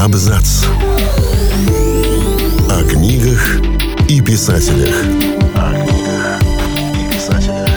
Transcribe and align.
Абзац. 0.00 0.64
О 2.70 2.84
книгах 2.88 3.60
и 4.08 4.22
писателях. 4.22 4.94
О 5.54 5.74
книгах 5.74 6.40
и 6.94 7.14
писателях. 7.14 7.68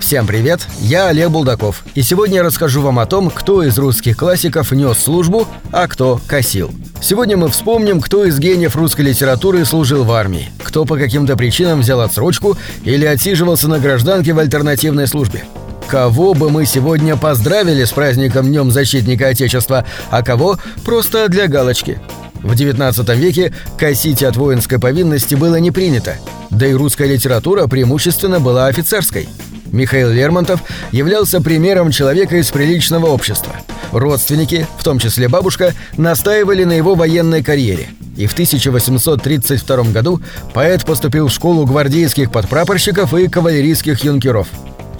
Всем 0.00 0.26
привет, 0.26 0.66
я 0.80 1.06
Олег 1.06 1.30
Булдаков, 1.30 1.84
и 1.94 2.02
сегодня 2.02 2.38
я 2.38 2.42
расскажу 2.42 2.82
вам 2.82 2.98
о 2.98 3.06
том, 3.06 3.30
кто 3.30 3.62
из 3.62 3.78
русских 3.78 4.16
классиков 4.16 4.72
нес 4.72 4.98
службу, 4.98 5.46
а 5.70 5.86
кто 5.86 6.20
косил. 6.26 6.72
Сегодня 7.00 7.36
мы 7.36 7.50
вспомним, 7.50 8.00
кто 8.00 8.24
из 8.24 8.36
гениев 8.40 8.74
русской 8.74 9.02
литературы 9.02 9.64
служил 9.64 10.02
в 10.02 10.10
армии, 10.10 10.50
кто 10.60 10.84
по 10.84 10.96
каким-то 10.96 11.36
причинам 11.36 11.82
взял 11.82 12.00
отсрочку 12.00 12.58
или 12.82 13.04
отсиживался 13.04 13.68
на 13.68 13.78
гражданке 13.78 14.32
в 14.32 14.40
альтернативной 14.40 15.06
службе. 15.06 15.44
Кого 15.90 16.34
бы 16.34 16.50
мы 16.50 16.66
сегодня 16.66 17.16
поздравили 17.16 17.82
с 17.82 17.90
праздником 17.90 18.46
Днем 18.46 18.70
Защитника 18.70 19.26
Отечества, 19.26 19.84
а 20.08 20.22
кого 20.22 20.56
просто 20.84 21.28
для 21.28 21.48
галочки. 21.48 21.98
В 22.44 22.52
XIX 22.52 23.16
веке 23.16 23.52
косить 23.76 24.22
от 24.22 24.36
воинской 24.36 24.78
повинности 24.78 25.34
было 25.34 25.56
не 25.56 25.72
принято, 25.72 26.14
да 26.50 26.68
и 26.68 26.74
русская 26.74 27.08
литература 27.08 27.66
преимущественно 27.66 28.38
была 28.38 28.68
офицерской. 28.68 29.28
Михаил 29.72 30.10
Лермонтов 30.10 30.62
являлся 30.92 31.40
примером 31.40 31.90
человека 31.90 32.36
из 32.36 32.52
приличного 32.52 33.06
общества. 33.06 33.56
Родственники, 33.90 34.68
в 34.78 34.84
том 34.84 35.00
числе 35.00 35.26
бабушка, 35.26 35.74
настаивали 35.96 36.62
на 36.62 36.72
его 36.72 36.94
военной 36.94 37.42
карьере. 37.42 37.88
И 38.16 38.28
в 38.28 38.32
1832 38.32 39.82
году 39.90 40.20
поэт 40.54 40.84
поступил 40.84 41.26
в 41.26 41.32
школу 41.32 41.66
гвардейских 41.66 42.30
подпрапорщиков 42.30 43.12
и 43.14 43.26
кавалерийских 43.26 44.04
юнкеров. 44.04 44.46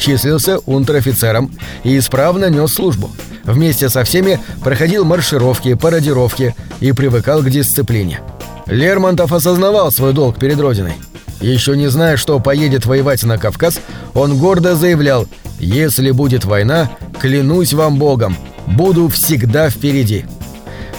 Числился 0.00 0.59
унтер-офицером 0.66 1.52
и 1.84 1.96
исправно 1.96 2.50
нес 2.50 2.75
службу. 2.75 3.11
Вместе 3.44 3.88
со 3.88 4.02
всеми 4.02 4.41
проходил 4.64 5.05
маршировки, 5.05 5.75
пародировки 5.75 6.56
и 6.80 6.91
привыкал 6.91 7.42
к 7.42 7.50
дисциплине. 7.50 8.20
Лермонтов 8.66 9.33
осознавал 9.33 9.92
свой 9.92 10.12
долг 10.12 10.38
перед 10.38 10.58
Родиной– 10.58 10.94
еще 11.41 11.75
не 11.75 11.88
зная, 11.88 12.16
что 12.19 12.38
поедет 12.38 12.84
воевать 12.84 13.22
на 13.22 13.38
Кавказ, 13.38 13.80
он 14.14 14.36
гордо 14.38 14.77
заявлял 14.77 15.27
«Если 15.58 16.10
будет 16.10 16.44
война, 16.44 16.91
клянусь 17.19 17.72
вам 17.72 17.97
Богом, 17.98 18.36
буду 18.66 19.08
всегда 19.08 19.70
впереди». 19.70 20.27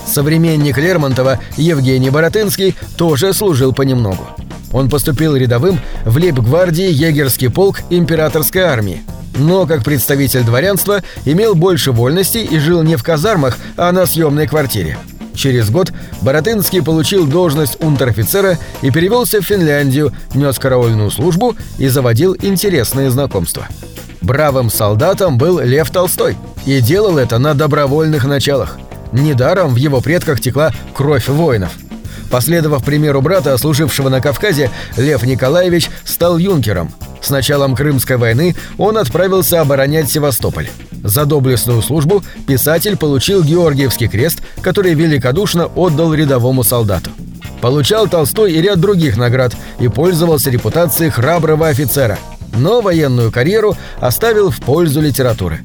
Современник 0.06 0.78
Лермонтова 0.78 1.40
Евгений 1.58 2.10
Боротынский 2.10 2.76
тоже 2.98 3.34
служил 3.34 3.72
понемногу. 3.72 4.28
Он 4.72 4.90
поступил 4.90 5.36
рядовым 5.36 5.80
в 6.06 6.18
лейб-гвардии 6.18 6.92
егерский 6.92 7.50
полк 7.50 7.82
императорской 7.90 8.62
армии. 8.62 9.04
Но, 9.38 9.66
как 9.66 9.84
представитель 9.84 10.44
дворянства, 10.44 11.02
имел 11.26 11.56
больше 11.56 11.92
вольности 11.92 12.40
и 12.40 12.60
жил 12.60 12.84
не 12.84 12.96
в 12.96 13.04
казармах, 13.04 13.58
а 13.78 13.92
на 13.92 14.06
съемной 14.06 14.48
квартире. 14.48 14.98
Через 15.34 15.70
год 15.70 15.92
Боротынский 16.22 16.84
получил 16.84 17.26
должность 17.26 17.82
унтер-офицера 17.82 18.58
и 18.82 18.92
перевелся 18.92 19.42
в 19.42 19.46
Финляндию, 19.46 20.12
нес 20.34 20.60
караульную 20.60 21.10
службу 21.10 21.56
и 21.78 21.88
заводил 21.88 22.36
интересные 22.40 23.10
знакомства. 23.10 23.68
Бравым 24.22 24.70
солдатом 24.70 25.38
был 25.38 25.60
Лев 25.60 25.90
Толстой 25.90 26.38
и 26.66 26.80
делал 26.82 27.18
это 27.18 27.40
на 27.40 27.54
добровольных 27.54 28.26
началах. 28.26 28.78
Недаром 29.12 29.74
в 29.74 29.78
его 29.78 30.00
предках 30.02 30.40
текла 30.40 30.72
кровь 30.94 31.28
воинов. 31.28 31.72
Последовав 32.32 32.84
примеру 32.84 33.22
брата, 33.22 33.58
служившего 33.58 34.08
на 34.08 34.22
Кавказе, 34.22 34.72
Лев 34.96 35.24
Николаевич 35.24 35.90
стал 36.06 36.38
юнкером. 36.38 36.92
С 37.22 37.30
началом 37.30 37.76
Крымской 37.76 38.16
войны 38.16 38.56
он 38.78 38.98
отправился 38.98 39.60
оборонять 39.60 40.10
Севастополь. 40.10 40.70
За 41.04 41.26
доблестную 41.26 41.82
службу 41.82 42.24
писатель 42.48 42.96
получил 42.96 43.44
Георгиевский 43.44 44.08
крест, 44.08 44.40
который 44.62 44.94
великодушно 44.94 45.66
отдал 45.66 46.14
рядовому 46.14 46.64
солдату. 46.64 47.10
Получал 47.60 48.08
Толстой 48.08 48.54
и 48.54 48.62
ряд 48.62 48.80
других 48.80 49.18
наград 49.18 49.54
и 49.80 49.90
пользовался 49.90 50.50
репутацией 50.50 51.10
храброго 51.10 51.68
офицера, 51.68 52.18
но 52.56 52.82
военную 52.82 53.32
карьеру 53.32 53.76
оставил 54.00 54.52
в 54.52 54.60
пользу 54.62 55.02
литературы. 55.02 55.60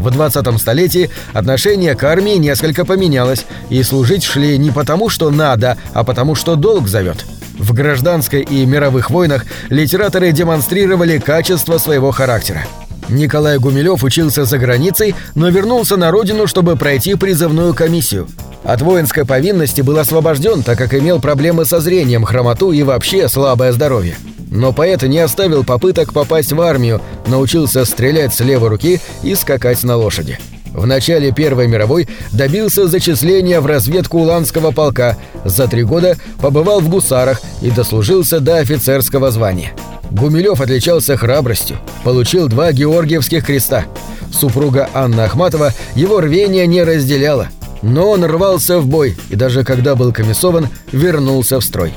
В 0.00 0.08
20-м 0.08 0.58
столетии 0.58 1.10
отношение 1.34 1.94
к 1.94 2.02
армии 2.04 2.36
несколько 2.36 2.86
поменялось, 2.86 3.44
и 3.68 3.82
служить 3.82 4.24
шли 4.24 4.56
не 4.56 4.70
потому, 4.70 5.10
что 5.10 5.30
надо, 5.30 5.76
а 5.92 6.04
потому, 6.04 6.34
что 6.34 6.56
долг 6.56 6.88
зовет. 6.88 7.26
В 7.58 7.74
гражданской 7.74 8.40
и 8.40 8.64
мировых 8.64 9.10
войнах 9.10 9.44
литераторы 9.68 10.32
демонстрировали 10.32 11.18
качество 11.18 11.76
своего 11.76 12.12
характера. 12.12 12.62
Николай 13.10 13.58
Гумилев 13.58 14.02
учился 14.02 14.46
за 14.46 14.56
границей, 14.56 15.14
но 15.34 15.50
вернулся 15.50 15.98
на 15.98 16.10
родину, 16.10 16.46
чтобы 16.46 16.76
пройти 16.76 17.14
призывную 17.14 17.74
комиссию. 17.74 18.26
От 18.64 18.80
воинской 18.80 19.26
повинности 19.26 19.82
был 19.82 19.98
освобожден, 19.98 20.62
так 20.62 20.78
как 20.78 20.94
имел 20.94 21.20
проблемы 21.20 21.66
со 21.66 21.80
зрением, 21.80 22.24
хромоту 22.24 22.72
и 22.72 22.82
вообще 22.82 23.28
слабое 23.28 23.72
здоровье. 23.72 24.16
Но 24.50 24.72
поэт 24.72 25.02
не 25.02 25.20
оставил 25.20 25.64
попыток 25.64 26.12
попасть 26.12 26.52
в 26.52 26.60
армию, 26.60 27.00
научился 27.26 27.84
стрелять 27.84 28.34
с 28.34 28.40
левой 28.40 28.68
руки 28.68 29.00
и 29.22 29.34
скакать 29.34 29.82
на 29.84 29.96
лошади. 29.96 30.38
В 30.72 30.86
начале 30.86 31.32
Первой 31.32 31.66
мировой 31.66 32.08
добился 32.32 32.86
зачисления 32.86 33.60
в 33.60 33.66
разведку 33.66 34.18
Уланского 34.18 34.70
полка, 34.70 35.16
за 35.44 35.66
три 35.66 35.82
года 35.82 36.16
побывал 36.40 36.80
в 36.80 36.88
гусарах 36.88 37.40
и 37.60 37.70
дослужился 37.70 38.40
до 38.40 38.58
офицерского 38.58 39.30
звания. 39.30 39.72
Гумилев 40.10 40.60
отличался 40.60 41.16
храбростью, 41.16 41.78
получил 42.04 42.48
два 42.48 42.72
Георгиевских 42.72 43.46
креста. 43.46 43.84
Супруга 44.32 44.88
Анна 44.94 45.24
Ахматова 45.24 45.72
его 45.94 46.20
рвение 46.20 46.66
не 46.66 46.82
разделяла, 46.82 47.48
но 47.82 48.10
он 48.10 48.24
рвался 48.24 48.78
в 48.78 48.86
бой 48.86 49.16
и 49.28 49.36
даже 49.36 49.64
когда 49.64 49.94
был 49.94 50.12
комиссован, 50.12 50.68
вернулся 50.92 51.58
в 51.60 51.64
строй. 51.64 51.94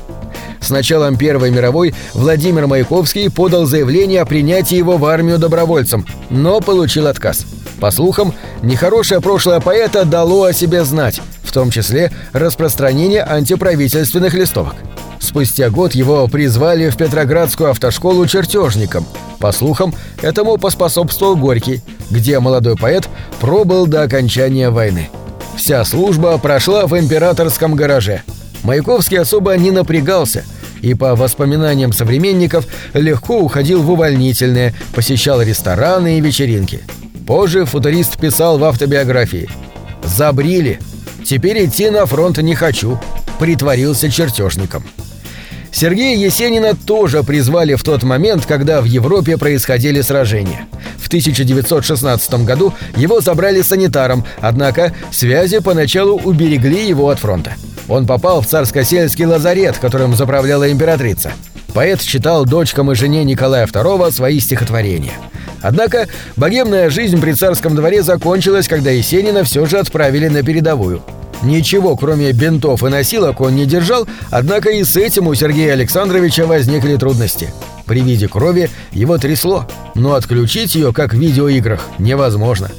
С 0.64 0.70
началом 0.70 1.18
Первой 1.18 1.50
мировой 1.50 1.94
Владимир 2.14 2.66
Маяковский 2.66 3.30
подал 3.30 3.66
заявление 3.66 4.22
о 4.22 4.24
принятии 4.24 4.76
его 4.76 4.96
в 4.96 5.04
армию 5.04 5.38
добровольцем, 5.38 6.06
но 6.30 6.60
получил 6.60 7.06
отказ. 7.06 7.44
По 7.80 7.90
слухам, 7.90 8.32
нехорошее 8.62 9.20
прошлое 9.20 9.60
поэта 9.60 10.06
дало 10.06 10.44
о 10.44 10.54
себе 10.54 10.84
знать, 10.84 11.20
в 11.42 11.52
том 11.52 11.70
числе 11.70 12.12
распространение 12.32 13.22
антиправительственных 13.22 14.32
листовок. 14.32 14.76
Спустя 15.20 15.68
год 15.68 15.94
его 15.94 16.26
призвали 16.28 16.88
в 16.88 16.96
Петроградскую 16.96 17.68
автошколу 17.68 18.26
чертежником. 18.26 19.04
По 19.40 19.52
слухам, 19.52 19.94
этому 20.22 20.56
поспособствовал 20.56 21.36
Горький, 21.36 21.82
где 22.08 22.40
молодой 22.40 22.76
поэт 22.76 23.06
пробыл 23.38 23.86
до 23.86 24.02
окончания 24.02 24.70
войны. 24.70 25.10
Вся 25.58 25.84
служба 25.84 26.38
прошла 26.38 26.86
в 26.86 26.98
императорском 26.98 27.74
гараже. 27.74 28.22
Маяковский 28.62 29.18
особо 29.18 29.54
не 29.58 29.70
напрягался 29.70 30.42
и, 30.84 30.94
по 30.94 31.14
воспоминаниям 31.14 31.92
современников, 31.92 32.66
легко 32.92 33.38
уходил 33.38 33.82
в 33.82 33.90
увольнительные, 33.90 34.74
посещал 34.94 35.40
рестораны 35.40 36.18
и 36.18 36.20
вечеринки. 36.20 36.80
Позже 37.26 37.64
футурист 37.64 38.18
писал 38.18 38.58
в 38.58 38.64
автобиографии 38.64 39.48
«Забрили. 40.04 40.78
Теперь 41.24 41.64
идти 41.64 41.88
на 41.88 42.04
фронт 42.04 42.36
не 42.38 42.54
хочу. 42.54 43.00
Притворился 43.40 44.10
чертежником». 44.10 44.84
Сергея 45.72 46.16
Есенина 46.16 46.76
тоже 46.76 47.24
призвали 47.24 47.74
в 47.74 47.82
тот 47.82 48.04
момент, 48.04 48.46
когда 48.46 48.80
в 48.80 48.84
Европе 48.84 49.36
происходили 49.36 50.02
сражения. 50.02 50.66
В 50.98 51.08
1916 51.08 52.44
году 52.44 52.74
его 52.94 53.20
забрали 53.20 53.60
санитаром, 53.62 54.24
однако 54.40 54.94
связи 55.10 55.58
поначалу 55.58 56.20
уберегли 56.20 56.86
его 56.86 57.08
от 57.08 57.18
фронта. 57.18 57.56
Он 57.88 58.06
попал 58.06 58.40
в 58.40 58.46
царско-сельский 58.46 59.26
лазарет, 59.26 59.78
которым 59.78 60.14
заправляла 60.14 60.70
императрица. 60.70 61.32
Поэт 61.72 62.00
читал 62.00 62.44
дочкам 62.44 62.92
и 62.92 62.94
жене 62.94 63.24
Николая 63.24 63.66
II 63.66 64.12
свои 64.12 64.40
стихотворения. 64.40 65.14
Однако 65.60 66.08
богемная 66.36 66.90
жизнь 66.90 67.20
при 67.20 67.32
царском 67.32 67.74
дворе 67.74 68.02
закончилась, 68.02 68.68
когда 68.68 68.90
Есенина 68.90 69.44
все 69.44 69.66
же 69.66 69.78
отправили 69.78 70.28
на 70.28 70.42
передовую– 70.42 71.02
Ничего, 71.44 71.94
кроме 71.94 72.32
бинтов 72.32 72.82
и 72.82 72.88
носилок, 72.88 73.40
он 73.42 73.54
не 73.54 73.66
держал, 73.66 74.08
однако 74.30 74.70
и 74.70 74.82
с 74.82 74.96
этим 74.96 75.26
у 75.26 75.34
Сергея 75.34 75.74
Александровича 75.74 76.46
возникли 76.46 76.96
трудности. 76.96 77.52
При 77.84 78.00
виде 78.00 78.28
крови 78.28 78.70
его 78.92 79.18
трясло, 79.18 79.66
но 79.94 80.14
отключить 80.14 80.74
ее, 80.74 80.94
как 80.94 81.12
в 81.12 81.18
видеоиграх, 81.18 81.86
невозможно. 81.98 82.70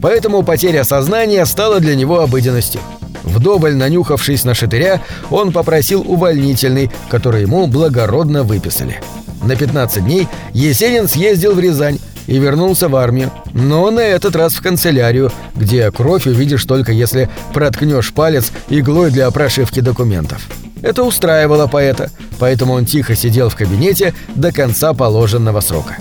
Поэтому 0.00 0.42
потеря 0.42 0.84
сознания 0.84 1.44
стала 1.44 1.80
для 1.80 1.94
него 1.94 2.20
обыденностью. 2.20 2.80
Вдоволь 3.24 3.74
нанюхавшись 3.74 4.44
на 4.44 4.54
шатыря, 4.54 5.00
он 5.30 5.52
попросил 5.52 6.04
увольнительный, 6.06 6.90
который 7.10 7.42
ему 7.42 7.66
благородно 7.66 8.44
выписали. 8.44 9.00
На 9.42 9.56
15 9.56 10.04
дней 10.04 10.28
Есенин 10.52 11.08
съездил 11.08 11.54
в 11.54 11.60
Рязань, 11.60 11.98
и 12.26 12.38
вернулся 12.38 12.88
в 12.88 12.96
армию, 12.96 13.30
но 13.52 13.90
на 13.90 14.00
этот 14.00 14.36
раз 14.36 14.54
в 14.54 14.62
канцелярию, 14.62 15.30
где 15.54 15.90
кровь 15.90 16.26
увидишь 16.26 16.64
только 16.64 16.92
если 16.92 17.28
проткнешь 17.52 18.12
палец 18.12 18.50
иглой 18.68 19.10
для 19.10 19.30
прошивки 19.30 19.80
документов. 19.80 20.46
Это 20.82 21.02
устраивало 21.02 21.66
поэта, 21.66 22.10
поэтому 22.38 22.74
он 22.74 22.84
тихо 22.84 23.14
сидел 23.14 23.48
в 23.48 23.56
кабинете 23.56 24.14
до 24.34 24.52
конца 24.52 24.92
положенного 24.92 25.60
срока. 25.60 25.96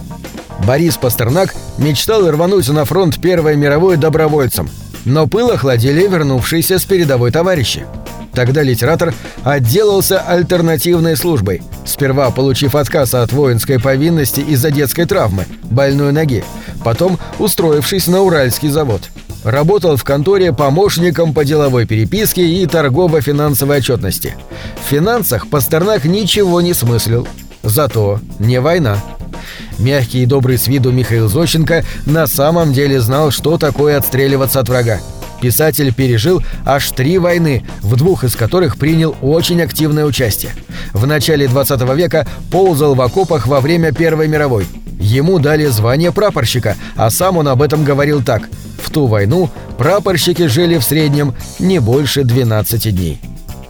Борис 0.66 0.98
Пастернак 0.98 1.54
мечтал 1.78 2.30
рвануть 2.30 2.70
на 2.70 2.86
фронт 2.86 3.20
Первой 3.20 3.56
мировой 3.56 3.98
добровольцем, 3.98 4.70
но 5.06 5.28
пыл 5.28 5.52
охладили 5.52 6.08
вернувшиеся 6.08 6.80
с 6.80 6.86
передовой 6.86 7.32
товарищи. 7.32 7.86
Тогда 8.34 8.64
литератор 8.64 9.14
отделался 9.44 10.20
альтернативной 10.20 11.16
службой, 11.16 11.62
сперва 11.86 12.32
получив 12.32 12.76
отказ 12.76 13.14
от 13.14 13.32
воинской 13.32 13.80
повинности 13.80 14.40
из-за 14.40 14.72
детской 14.72 15.06
травмы, 15.06 15.46
больной 15.64 16.12
ноги, 16.12 16.44
потом 16.84 17.20
устроившись 17.38 18.08
на 18.08 18.22
Уральский 18.22 18.70
завод. 18.70 19.04
Работал 19.44 19.98
в 19.98 20.04
конторе 20.04 20.54
помощником 20.54 21.34
по 21.34 21.44
деловой 21.44 21.86
переписке 21.86 22.46
и 22.46 22.66
торгово-финансовой 22.66 23.80
отчетности. 23.80 24.36
В 24.84 24.90
финансах 24.90 25.48
Пастернак 25.50 26.06
ничего 26.06 26.62
не 26.62 26.74
смыслил. 26.74 27.28
Зато 27.62 28.20
не 28.40 28.60
война. 28.62 28.98
Мягкий 29.84 30.24
и 30.24 30.26
добрый 30.26 30.58
с 30.58 30.68
виду 30.68 30.94
Михаил 30.94 31.28
Зощенко 31.28 31.84
на 32.06 32.26
самом 32.26 32.72
деле 32.72 33.02
знал, 33.02 33.32
что 33.32 33.58
такое 33.58 33.98
отстреливаться 33.98 34.62
от 34.62 34.70
врага. 34.70 35.02
Писатель 35.42 35.94
пережил 35.94 36.42
аж 36.66 36.90
три 36.92 37.18
войны, 37.18 37.66
в 37.82 37.98
двух 37.98 38.24
из 38.24 38.34
которых 38.38 38.78
принял 38.78 39.14
очень 39.22 39.62
активное 39.62 40.06
участие. 40.06 40.54
В 40.94 41.06
начале 41.06 41.50
20 41.50 41.82
века 41.98 42.26
ползал 42.50 42.96
в 42.96 43.02
окопах 43.02 43.46
во 43.46 43.60
время 43.60 43.92
Первой 43.92 44.30
мировой. 44.30 44.66
Ему 45.02 45.38
дали 45.38 45.66
звание 45.66 46.14
прапорщика, 46.14 46.78
а 46.96 47.10
сам 47.10 47.36
он 47.36 47.50
об 47.50 47.62
этом 47.62 47.84
говорил 47.84 48.24
так. 48.24 48.44
В 48.82 48.90
ту 48.90 49.08
войну 49.08 49.50
прапорщики 49.78 50.48
жили 50.48 50.78
в 50.78 50.84
среднем 50.84 51.36
не 51.60 51.80
больше 51.80 52.24
12 52.24 52.96
дней. 52.96 53.20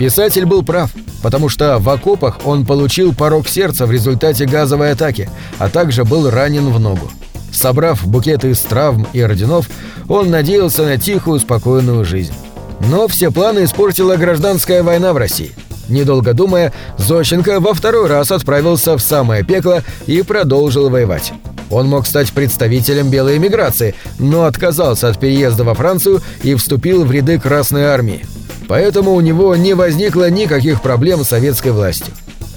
Писатель 0.04 0.46
был 0.46 0.64
прав, 0.64 0.92
потому 1.22 1.48
что 1.48 1.80
в 1.80 1.88
окопах 1.88 2.40
он 2.44 2.66
получил 2.66 3.14
порог 3.16 3.48
сердца 3.48 3.86
в 3.86 3.92
результате 3.92 4.46
газовой 4.46 4.92
атаки, 4.92 5.30
а 5.60 5.70
также 5.70 6.04
был 6.04 6.30
ранен 6.30 6.72
в 6.72 6.78
ногу. 6.78 7.10
Собрав 7.54 8.06
букеты 8.06 8.50
из 8.50 8.60
травм 8.60 9.08
и 9.14 9.22
орденов, 9.22 9.70
он 10.10 10.30
надеялся 10.30 10.84
на 10.84 10.98
тихую, 10.98 11.40
спокойную 11.40 12.04
жизнь. 12.04 12.34
Но 12.82 13.08
все 13.08 13.32
планы 13.32 13.64
испортила 13.64 14.18
гражданская 14.18 14.84
война 14.84 15.14
в 15.14 15.18
России. 15.18 15.56
Недолго 15.88 16.34
думая, 16.34 16.74
Зощенко 16.98 17.62
во 17.62 17.74
второй 17.74 18.08
раз 18.08 18.30
отправился 18.30 18.98
в 18.98 19.02
самое 19.02 19.46
пекло 19.46 19.84
и 20.06 20.22
продолжил 20.22 20.90
воевать. 20.90 21.32
Он 21.70 21.88
мог 21.88 22.08
стать 22.08 22.34
представителем 22.34 23.10
белой 23.10 23.38
эмиграции, 23.38 23.96
но 24.20 24.44
отказался 24.44 25.08
от 25.08 25.18
переезда 25.18 25.64
во 25.64 25.74
Францию 25.76 26.22
и 26.42 26.56
вступил 26.56 27.06
в 27.06 27.12
ряды 27.14 27.40
Красной 27.40 27.86
Армии. 27.86 28.26
Поэтому 28.68 29.14
у 29.14 29.22
него 29.22 29.56
не 29.56 29.74
возникло 29.74 30.30
никаких 30.30 30.82
проблем 30.82 31.24
с 31.24 31.30
советской 31.30 31.72
властью. 31.72 32.14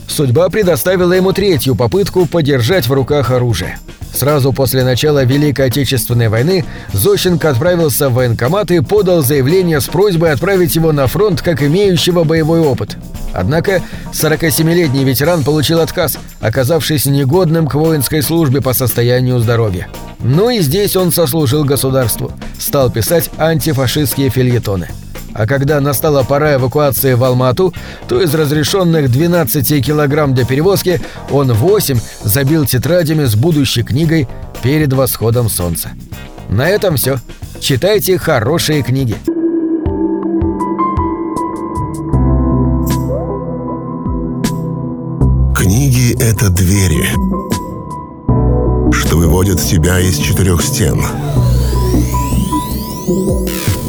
Судьба 0.08 0.48
предоставила 0.48 1.12
ему 1.12 1.32
третью 1.32 1.74
попытку 1.74 2.26
подержать 2.26 2.86
в 2.86 2.92
руках 2.92 3.30
оружие. 3.30 3.78
Сразу 4.14 4.52
после 4.52 4.82
начала 4.82 5.24
Великой 5.24 5.66
Отечественной 5.66 6.28
войны 6.28 6.64
Зощенко 6.94 7.50
отправился 7.50 8.08
в 8.08 8.14
военкомат 8.14 8.70
и 8.70 8.80
подал 8.80 9.22
заявление 9.22 9.80
с 9.80 9.86
просьбой 9.86 10.32
отправить 10.32 10.74
его 10.74 10.92
на 10.92 11.06
фронт 11.06 11.42
как 11.42 11.62
имеющего 11.62 12.24
боевой 12.24 12.60
опыт. 12.60 12.96
Однако 13.34 13.82
47-летний 14.12 15.04
ветеран 15.04 15.44
получил 15.44 15.80
отказ, 15.80 16.18
оказавшись 16.40 17.04
негодным 17.04 17.66
к 17.66 17.74
воинской 17.74 18.22
службе 18.22 18.62
по 18.62 18.72
состоянию 18.72 19.38
здоровья. 19.38 19.88
Ну 20.20 20.48
и 20.48 20.60
здесь 20.60 20.96
он 20.96 21.12
сослужил 21.12 21.64
государству, 21.64 22.32
стал 22.58 22.90
писать 22.90 23.30
антифашистские 23.36 24.30
фильетоны. 24.30 24.88
А 25.38 25.46
когда 25.46 25.80
настала 25.80 26.22
пора 26.22 26.54
эвакуации 26.54 27.12
в 27.12 27.22
Алмату, 27.22 27.74
то 28.08 28.22
из 28.22 28.34
разрешенных 28.34 29.10
12 29.10 29.84
килограмм 29.84 30.34
для 30.34 30.46
перевозки 30.46 31.02
он 31.30 31.52
8 31.52 31.98
забил 32.24 32.64
тетрадями 32.64 33.26
с 33.26 33.34
будущей 33.34 33.82
книгой 33.82 34.26
перед 34.62 34.94
восходом 34.94 35.50
солнца. 35.50 35.90
На 36.48 36.68
этом 36.68 36.96
все. 36.96 37.18
Читайте 37.60 38.16
хорошие 38.16 38.82
книги. 38.82 39.16
Книги— 45.54 46.14
это 46.22 46.48
двери, 46.48 47.10
что 48.90 49.18
выводят 49.18 49.60
тебя 49.60 50.00
из 50.00 50.16
четырех 50.16 50.62
стен— 50.62 51.02